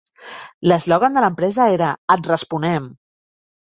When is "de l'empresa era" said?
1.19-1.91